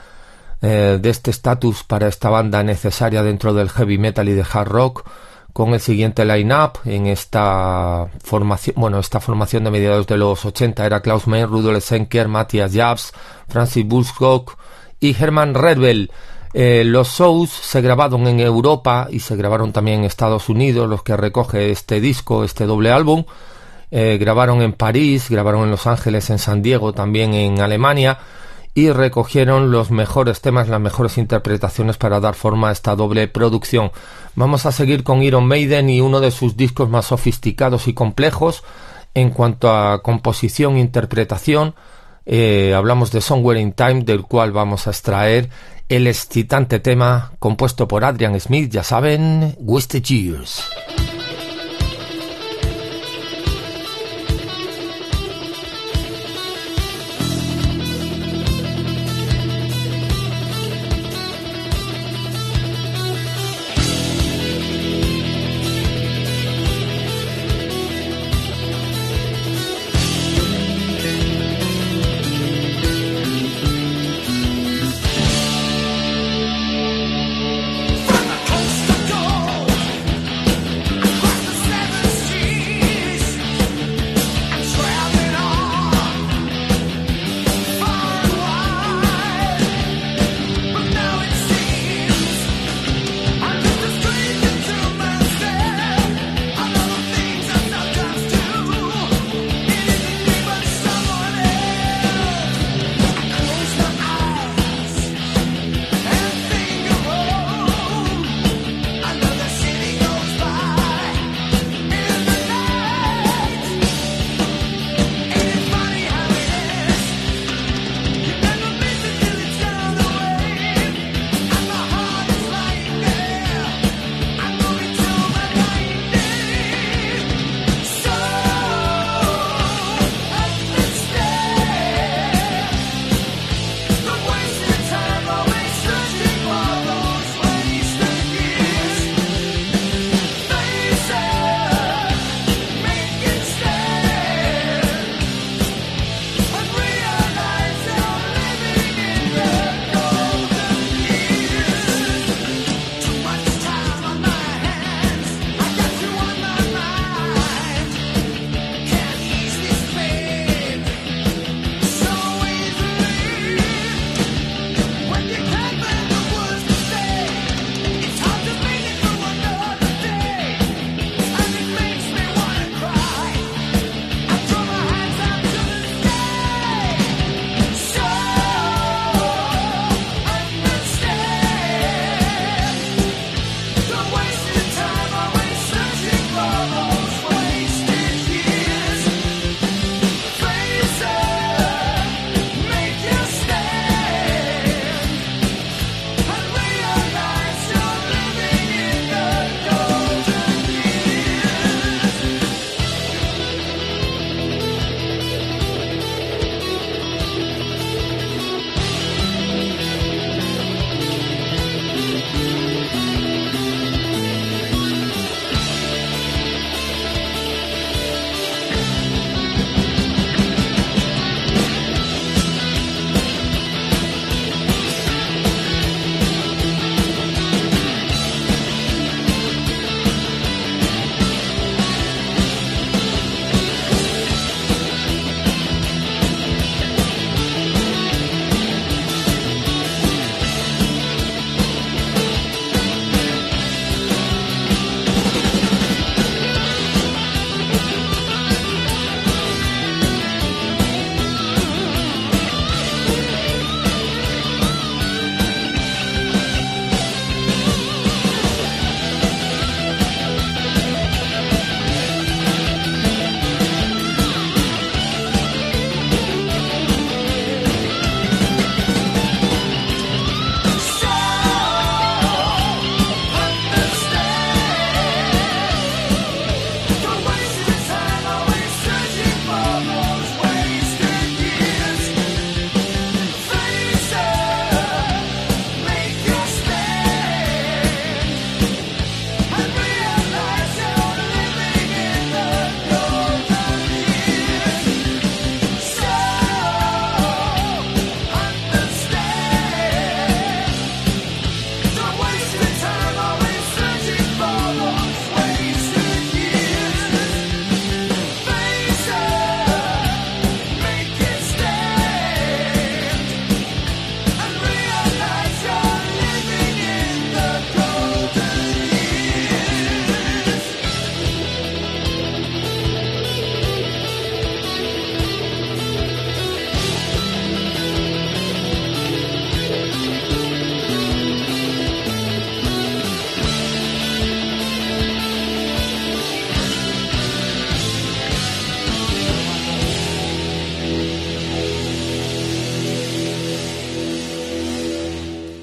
de 0.59 1.07
este 1.07 1.29
estatus 1.29 1.83
para 1.83 2.07
esta 2.07 2.31
banda 2.31 2.63
necesaria 2.63 3.21
dentro 3.21 3.53
del 3.53 3.69
heavy 3.69 3.99
metal 3.99 4.27
y 4.27 4.33
de 4.33 4.43
hard 4.51 4.67
rock 4.67 5.07
con 5.53 5.75
el 5.75 5.79
siguiente 5.79 6.25
line-up 6.25 6.79
en 6.85 7.05
esta 7.05 8.07
formación, 8.23 8.75
bueno, 8.77 8.97
esta 8.97 9.19
formación 9.19 9.63
de 9.63 9.71
mediados 9.71 10.07
de 10.07 10.17
los 10.17 10.45
80 10.45 10.83
era 10.83 11.01
Klaus 11.01 11.27
May, 11.27 11.45
Rudolf 11.45 11.83
Senker, 11.83 12.27
Matthias 12.27 12.73
Jabs, 12.73 13.13
Francis 13.47 13.85
Buskok 13.85 14.57
y 14.99 15.15
Herman 15.15 15.53
Redwell. 15.53 16.11
Eh, 16.59 16.83
los 16.83 17.09
shows 17.09 17.51
se 17.51 17.81
grabaron 17.81 18.25
en 18.25 18.39
Europa 18.39 19.09
y 19.11 19.19
se 19.19 19.35
grabaron 19.35 19.71
también 19.71 19.99
en 19.99 20.05
Estados 20.05 20.49
Unidos, 20.49 20.89
los 20.89 21.03
que 21.03 21.15
recoge 21.15 21.69
este 21.69 22.01
disco, 22.01 22.43
este 22.43 22.65
doble 22.65 22.89
álbum. 22.89 23.25
Eh, 23.91 24.17
grabaron 24.19 24.63
en 24.63 24.73
París, 24.73 25.29
grabaron 25.29 25.65
en 25.65 25.69
Los 25.69 25.85
Ángeles, 25.85 26.31
en 26.31 26.39
San 26.39 26.63
Diego, 26.63 26.93
también 26.93 27.35
en 27.35 27.61
Alemania 27.61 28.17
y 28.73 28.89
recogieron 28.89 29.69
los 29.69 29.91
mejores 29.91 30.41
temas, 30.41 30.67
las 30.67 30.81
mejores 30.81 31.19
interpretaciones 31.19 31.97
para 31.97 32.19
dar 32.19 32.33
forma 32.33 32.69
a 32.69 32.71
esta 32.71 32.95
doble 32.95 33.27
producción. 33.27 33.91
Vamos 34.33 34.65
a 34.65 34.71
seguir 34.71 35.03
con 35.03 35.21
Iron 35.21 35.45
Maiden 35.45 35.91
y 35.91 36.01
uno 36.01 36.21
de 36.21 36.31
sus 36.31 36.57
discos 36.57 36.89
más 36.89 37.05
sofisticados 37.05 37.87
y 37.87 37.93
complejos 37.93 38.63
en 39.13 39.29
cuanto 39.29 39.69
a 39.69 40.01
composición 40.01 40.77
e 40.77 40.79
interpretación. 40.79 41.75
Eh, 42.25 42.73
hablamos 42.75 43.11
de 43.11 43.21
Somewhere 43.21 43.61
in 43.61 43.73
Time, 43.73 44.01
del 44.01 44.23
cual 44.23 44.51
vamos 44.51 44.87
a 44.87 44.89
extraer 44.89 45.49
el 45.89 46.07
excitante 46.07 46.79
tema 46.79 47.33
compuesto 47.39 47.87
por 47.87 48.03
Adrian 48.03 48.39
Smith, 48.39 48.71
ya 48.71 48.83
saben, 48.83 49.55
Wasted 49.59 50.03
Years. 50.03 50.63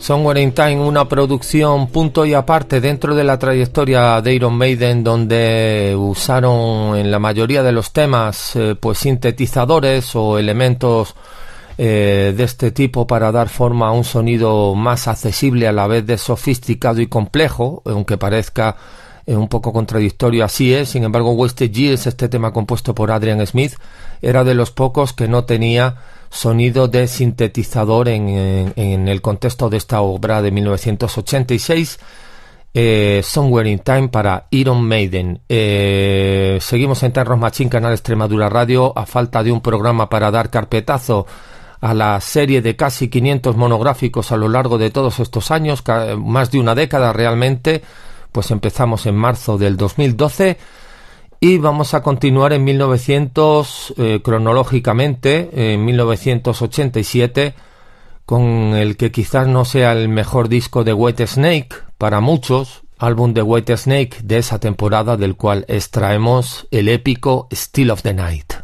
Somewhere 0.05 0.39
in 0.39 0.53
Time, 0.53 0.81
una 0.81 1.09
producción 1.09 1.87
punto 1.87 2.27
y 2.27 2.35
aparte 2.35 2.83
dentro 2.83 3.15
de 3.15 3.25
la 3.25 3.39
trayectoria 3.39 4.21
de 4.21 4.35
Iron 4.35 4.53
Maiden, 4.55 5.03
donde 5.03 5.97
usaron 5.99 6.95
en 6.99 7.11
la 7.11 7.19
mayoría 7.19 7.63
de 7.63 7.73
los 7.73 7.91
temas 7.91 8.55
eh, 8.55 8.77
pues 8.79 8.99
sintetizadores 8.99 10.15
o 10.15 10.39
elementos 10.39 11.15
eh, 11.79 12.35
de 12.37 12.45
este 12.45 12.71
tipo 12.71 13.07
para 13.07 13.33
dar 13.33 13.49
forma 13.49 13.89
a 13.89 13.93
un 13.93 14.05
sonido 14.05 14.75
más 14.75 15.09
accesible 15.09 15.69
a 15.69 15.73
la 15.73 15.87
vez 15.87 16.05
de 16.05 16.19
sofisticado 16.19 17.01
y 17.01 17.07
complejo, 17.07 17.81
aunque 17.87 18.19
parezca 18.19 18.77
eh, 19.25 19.35
un 19.35 19.49
poco 19.49 19.73
contradictorio, 19.73 20.45
así 20.45 20.75
es. 20.75 20.91
Sin 20.91 21.05
embargo, 21.05 21.33
Wasted 21.33 21.71
Years, 21.71 22.07
este 22.07 22.29
tema 22.29 22.53
compuesto 22.53 22.95
por 22.95 23.11
Adrian 23.11 23.47
Smith, 23.47 23.73
era 24.21 24.45
de 24.45 24.53
los 24.53 24.71
pocos 24.71 25.15
que 25.15 25.29
no 25.29 25.45
tenía 25.45 25.97
sonido 26.31 26.89
de 26.89 27.07
sintetizador 27.07 28.09
en, 28.09 28.73
en, 28.77 29.09
el 29.09 29.21
contexto 29.21 29.71
de 29.71 29.77
esta 29.77 30.01
obra 30.01 30.43
de 30.43 30.51
1986. 30.51 31.99
Eh, 32.77 33.21
Somewhere 33.23 33.71
in 33.71 33.79
Time 33.79 34.09
para 34.09 34.47
Iron 34.51 34.83
Maiden. 34.83 35.41
Eh, 35.49 36.59
seguimos 36.61 37.03
en 37.05 37.13
Terros 37.13 37.39
Machín, 37.39 37.69
Canal 37.69 37.93
Extremadura 37.93 38.49
Radio, 38.49 38.93
a 38.99 39.07
falta 39.07 39.45
de 39.45 39.53
un 39.53 39.61
programa 39.61 40.09
para 40.09 40.33
dar 40.33 40.51
carpetazo 40.51 41.27
a 41.81 41.95
la 41.95 42.21
serie 42.21 42.63
de 42.63 42.75
casi 42.75 43.09
500 43.09 43.57
monográficos 43.57 44.33
a 44.33 44.37
lo 44.37 44.49
largo 44.49 44.79
de 44.79 44.91
todos 44.91 45.21
estos 45.21 45.51
años, 45.51 45.85
más 46.19 46.51
de 46.51 46.59
una 46.59 46.75
década 46.75 47.13
realmente, 47.13 47.83
pues 48.33 48.51
empezamos 48.51 49.07
en 49.07 49.15
marzo 49.15 49.59
del 49.59 49.77
2012 49.77 50.59
y 51.45 51.59
vamos 51.59 51.93
a 51.93 52.03
continuar 52.03 52.55
en 52.55 52.65
1900, 52.65 53.95
eh, 53.99 54.21
cronológicamente, 54.25 55.75
en 55.75 55.85
1987, 55.85 57.55
con 58.25 58.43
el 58.75 58.97
que 58.97 59.13
quizás 59.13 59.47
no 59.47 59.67
sea 59.67 59.93
el 59.93 60.09
mejor 60.09 60.49
disco 60.49 60.85
de 60.85 60.95
White 60.95 61.27
Snake 61.27 61.69
para 61.99 62.21
muchos, 62.21 62.85
álbum 62.97 63.35
de 63.35 63.43
White 63.43 63.77
Snake 63.77 64.17
de 64.25 64.39
esa 64.39 64.59
temporada 64.59 65.19
del 65.19 65.37
cual 65.37 65.67
extraemos 65.69 66.67
el 66.71 66.89
épico 66.89 67.47
Still 67.53 67.91
of 67.91 68.01
the 68.01 68.15
Night. 68.15 68.64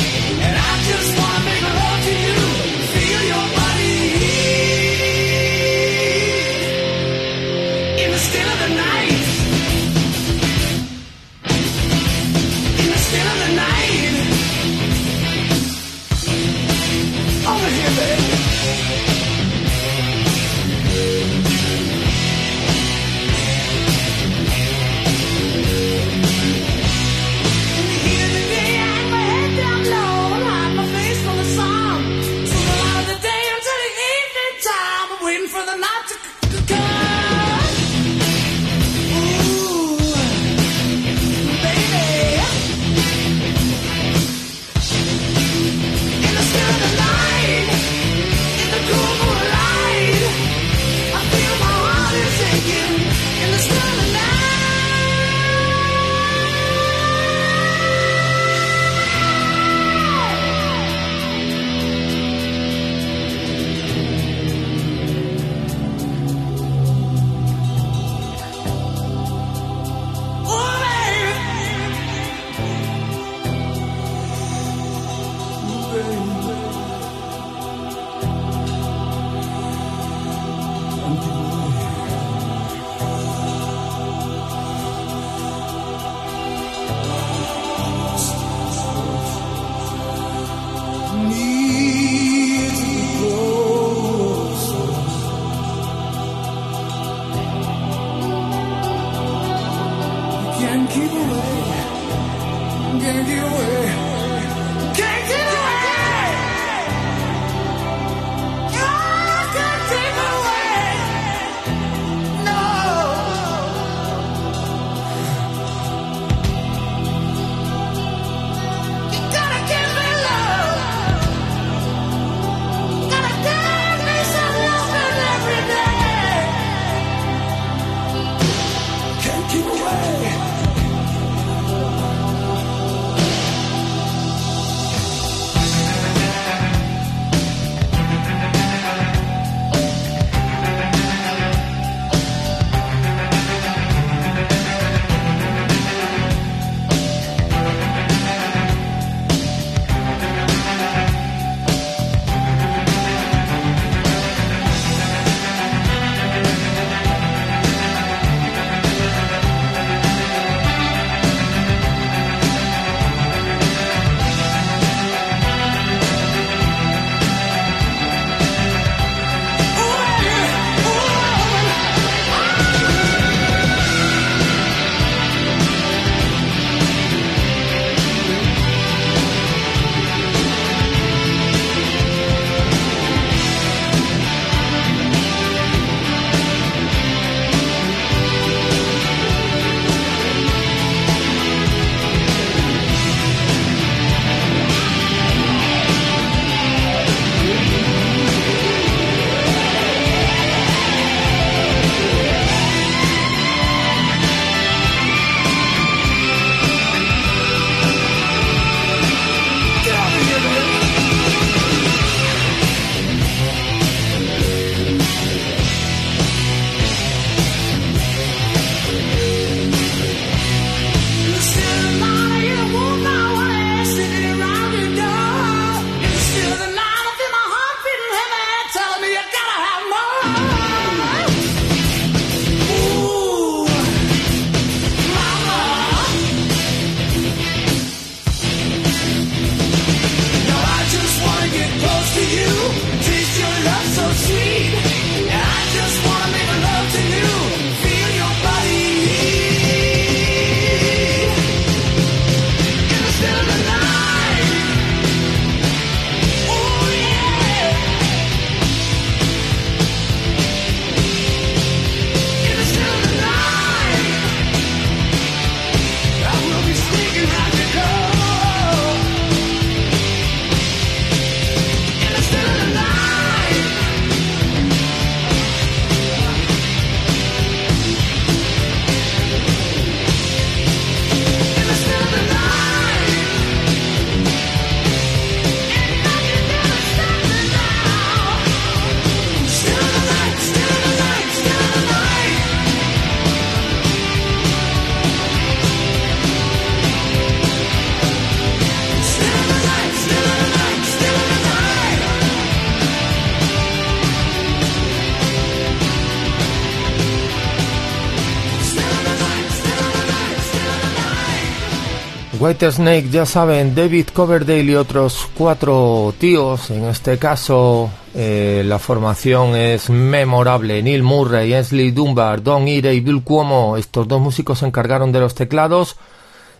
Snake, 312.59 313.09
ya 313.09 313.25
saben, 313.25 313.73
David 313.73 314.07
Coverdale 314.13 314.63
y 314.63 314.75
otros 314.75 315.27
cuatro 315.37 316.13
tíos. 316.17 316.69
En 316.69 316.85
este 316.85 317.17
caso, 317.17 317.89
eh, 318.13 318.63
la 318.65 318.79
formación 318.79 319.55
es 319.55 319.89
memorable. 319.89 320.81
Neil 320.83 321.03
Murray, 321.03 321.53
Ainsley 321.53 321.91
Dunbar, 321.91 322.43
Don 322.43 322.67
Ire 322.67 322.93
y 322.93 322.99
Bill 322.99 323.23
Cuomo. 323.23 323.77
Estos 323.77 324.07
dos 324.07 324.21
músicos 324.21 324.59
se 324.59 324.65
encargaron 324.65 325.11
de 325.11 325.19
los 325.19 325.35
teclados 325.35 325.95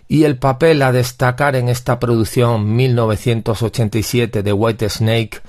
y 0.07 0.23
el 0.23 0.37
papel 0.37 0.81
a 0.81 0.91
destacar 0.91 1.55
en 1.55 1.69
esta 1.69 1.99
producción 1.99 2.75
1987 2.75 4.43
de 4.43 4.53
White 4.53 4.89
Snake 4.89 5.41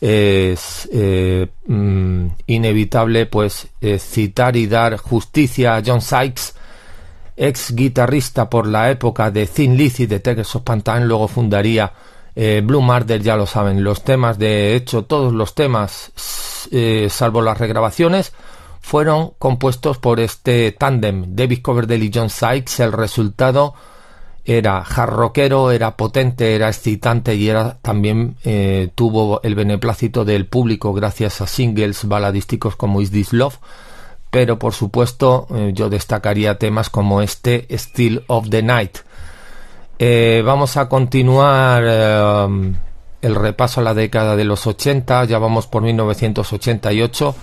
es 0.00 0.88
eh, 0.92 1.46
mm, 1.66 2.26
inevitable 2.46 3.26
pues 3.26 3.68
eh, 3.80 3.98
citar 3.98 4.56
y 4.56 4.66
dar 4.66 4.98
justicia 4.98 5.76
a 5.76 5.82
John 5.84 6.02
Sykes 6.02 6.52
ex 7.36 7.74
guitarrista 7.74 8.48
por 8.48 8.66
la 8.66 8.90
época 8.90 9.30
de 9.30 9.46
Thin 9.46 9.76
Lizzy 9.76 10.06
de 10.06 10.20
Texas 10.20 10.62
Pantan, 10.64 11.06
luego 11.06 11.28
fundaría 11.28 11.92
eh, 12.34 12.62
Blue 12.64 12.82
Marder, 12.82 13.22
ya 13.22 13.36
lo 13.36 13.46
saben, 13.46 13.82
los 13.82 14.02
temas, 14.02 14.38
de 14.38 14.74
hecho 14.74 15.04
todos 15.04 15.32
los 15.32 15.54
temas, 15.54 16.12
eh, 16.70 17.08
salvo 17.10 17.42
las 17.42 17.58
regrabaciones, 17.58 18.32
fueron 18.80 19.32
compuestos 19.38 19.98
por 19.98 20.20
este 20.20 20.72
tándem, 20.72 21.34
David 21.34 21.60
Coverdale 21.62 22.04
y 22.04 22.10
John 22.12 22.30
Sykes, 22.30 22.80
el 22.80 22.92
resultado 22.92 23.74
era 24.44 24.84
jarroquero, 24.84 25.72
era 25.72 25.96
potente, 25.96 26.54
era 26.54 26.68
excitante 26.68 27.34
y 27.34 27.48
era 27.48 27.78
también 27.82 28.36
eh, 28.44 28.90
tuvo 28.94 29.40
el 29.42 29.56
beneplácito 29.56 30.24
del 30.24 30.46
público 30.46 30.92
gracias 30.92 31.40
a 31.40 31.48
singles 31.48 32.06
baladísticos 32.06 32.76
como 32.76 33.00
Is 33.00 33.10
This 33.10 33.32
Love, 33.32 33.58
pero 34.36 34.58
por 34.58 34.74
supuesto 34.74 35.46
eh, 35.48 35.70
yo 35.72 35.88
destacaría 35.88 36.58
temas 36.58 36.90
como 36.90 37.22
este 37.22 37.66
Still 37.70 38.22
of 38.26 38.50
the 38.50 38.62
Night. 38.62 38.98
Eh, 39.98 40.42
vamos 40.44 40.76
a 40.76 40.90
continuar 40.90 41.82
eh, 41.86 42.74
el 43.22 43.34
repaso 43.34 43.80
a 43.80 43.84
la 43.84 43.94
década 43.94 44.36
de 44.36 44.44
los 44.44 44.66
80, 44.66 45.24
ya 45.24 45.38
vamos 45.38 45.66
por 45.66 45.80
1988. 45.80 47.34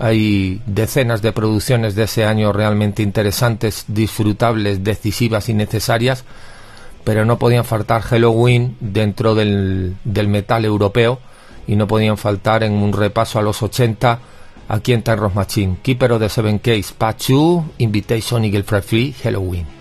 Hay 0.00 0.60
decenas 0.66 1.22
de 1.22 1.32
producciones 1.32 1.94
de 1.94 2.02
ese 2.02 2.26
año 2.26 2.52
realmente 2.52 3.02
interesantes, 3.02 3.86
disfrutables, 3.88 4.84
decisivas 4.84 5.48
y 5.48 5.54
necesarias, 5.54 6.26
pero 7.04 7.24
no 7.24 7.38
podían 7.38 7.64
faltar 7.64 8.02
Halloween 8.02 8.76
dentro 8.80 9.34
del, 9.34 9.96
del 10.04 10.28
metal 10.28 10.66
europeo 10.66 11.20
y 11.66 11.76
no 11.76 11.86
podían 11.86 12.18
faltar 12.18 12.64
en 12.64 12.74
un 12.74 12.92
repaso 12.92 13.38
a 13.38 13.42
los 13.42 13.62
80 13.62 14.18
aquí 14.68 14.92
en 14.92 15.02
Time 15.02 15.28
Machine. 15.34 15.78
Keeper 15.82 16.12
of 16.12 16.20
the 16.20 16.28
Seven 16.28 16.58
Case, 16.60 16.94
Pachu, 16.96 17.64
Invitation, 17.78 18.44
Eagle 18.44 18.62
Free, 18.62 19.14
Halloween. 19.22 19.77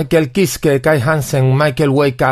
Michael 0.00 0.32
Kiske, 0.32 0.80
Kai 0.80 0.98
Hansen, 0.98 1.54
Michael 1.54 1.90
Wake 1.90 2.24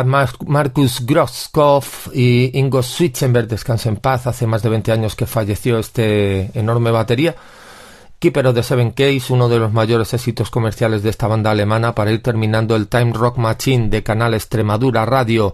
Marcus 0.47 1.05
Groskopf 1.05 2.07
y 2.15 2.49
Ingo 2.57 2.81
Switzenberg, 2.81 3.47
descansen 3.47 3.93
en 3.93 3.97
paz, 3.97 4.25
hace 4.25 4.47
más 4.47 4.63
de 4.63 4.69
20 4.69 4.91
años 4.91 5.15
que 5.15 5.27
falleció 5.27 5.77
este 5.77 6.49
enorme 6.57 6.89
batería. 6.89 7.35
Keeper 8.17 8.47
of 8.47 8.55
the 8.55 8.63
Seven 8.63 8.89
Case, 8.89 9.31
uno 9.31 9.49
de 9.49 9.59
los 9.59 9.71
mayores 9.71 10.15
éxitos 10.15 10.49
comerciales 10.49 11.03
de 11.03 11.11
esta 11.11 11.27
banda 11.27 11.51
alemana, 11.51 11.93
para 11.93 12.11
ir 12.11 12.23
terminando 12.23 12.75
el 12.75 12.87
Time 12.87 13.13
Rock 13.13 13.37
Machine 13.37 13.89
de 13.89 14.01
Canal 14.01 14.33
Extremadura 14.33 15.05
Radio 15.05 15.53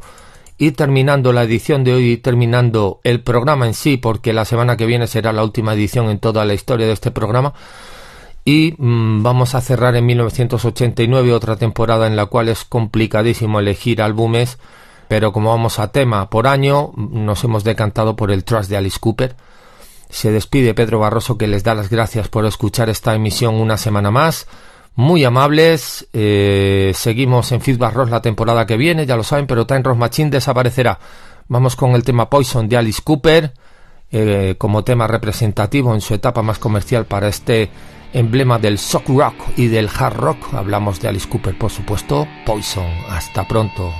y 0.57 0.71
terminando 0.71 1.33
la 1.33 1.43
edición 1.43 1.83
de 1.83 1.95
hoy 1.95 2.11
y 2.11 2.17
terminando 2.17 3.01
el 3.03 3.23
programa 3.23 3.67
en 3.67 3.73
sí, 3.73 3.97
porque 3.97 4.31
la 4.31 4.45
semana 4.45 4.77
que 4.77 4.85
viene 4.85 5.07
será 5.07 5.33
la 5.33 5.43
última 5.43 5.73
edición 5.73 6.09
en 6.09 6.19
toda 6.19 6.45
la 6.45 6.53
historia 6.53 6.87
de 6.87 6.93
este 6.93 7.11
programa. 7.11 7.53
Y 8.47 8.75
mm, 8.77 9.23
vamos 9.23 9.55
a 9.55 9.61
cerrar 9.61 9.95
en 9.95 10.05
1989 10.05 11.33
otra 11.33 11.55
temporada 11.55 12.05
en 12.05 12.15
la 12.15 12.27
cual 12.27 12.47
es 12.47 12.63
complicadísimo 12.63 13.59
elegir 13.59 14.03
álbumes, 14.03 14.59
pero 15.07 15.33
como 15.33 15.49
vamos 15.49 15.79
a 15.79 15.91
tema 15.91 16.29
por 16.29 16.47
año, 16.47 16.91
nos 16.95 17.43
hemos 17.43 17.63
decantado 17.63 18.15
por 18.15 18.31
el 18.31 18.43
Trust 18.43 18.69
de 18.69 18.77
Alice 18.77 18.99
Cooper. 18.99 19.35
Se 20.09 20.31
despide 20.31 20.75
Pedro 20.75 20.99
Barroso 20.99 21.39
que 21.39 21.47
les 21.47 21.63
da 21.63 21.73
las 21.73 21.89
gracias 21.89 22.27
por 22.27 22.45
escuchar 22.45 22.87
esta 22.89 23.15
emisión 23.15 23.55
una 23.55 23.77
semana 23.77 24.11
más. 24.11 24.47
Muy 24.93 25.23
amables, 25.25 26.07
eh, 26.13 26.93
seguimos 26.95 27.51
en 27.51 27.61
Feedback 27.61 27.95
Ross 27.95 28.11
la 28.11 28.21
temporada 28.21 28.67
que 28.67 28.77
viene, 28.77 29.07
ya 29.07 29.17
lo 29.17 29.23
saben, 29.23 29.47
pero 29.47 29.65
Time 29.65 29.81
Ross 29.81 29.97
Machine 29.97 30.29
desaparecerá. 30.29 30.99
Vamos 31.47 31.75
con 31.75 31.91
el 31.95 32.03
tema 32.03 32.29
Poison 32.29 32.69
de 32.69 32.77
Alice 32.77 33.01
Cooper 33.03 33.53
eh, 34.11 34.55
como 34.57 34.83
tema 34.83 35.07
representativo 35.07 35.93
en 35.93 35.99
su 35.99 36.13
etapa 36.13 36.41
más 36.43 36.59
comercial 36.59 37.05
para 37.05 37.27
este 37.27 37.69
emblema 38.15 38.57
del 38.57 38.79
sock 38.79 39.09
rock 39.09 39.35
y 39.57 39.67
del 39.67 39.89
hard 39.89 40.15
rock. 40.15 40.53
Hablamos 40.53 40.99
de 41.01 41.09
Alice 41.09 41.27
Cooper, 41.27 41.57
por 41.57 41.69
supuesto, 41.69 42.27
Poison. 42.45 42.89
Hasta 43.09 43.47
pronto. 43.47 43.93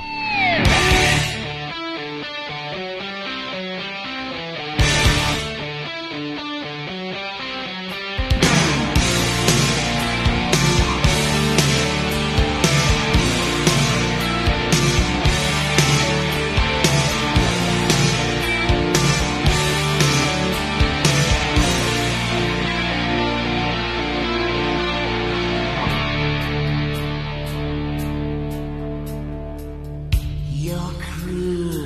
Mm. 31.24 31.85